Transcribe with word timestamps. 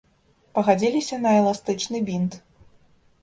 Пагадзіліся 0.59 1.19
на 1.27 1.33
эластычны 1.41 1.97
бінт. 2.07 2.33